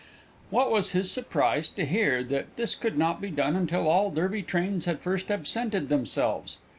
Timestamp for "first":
4.99-5.29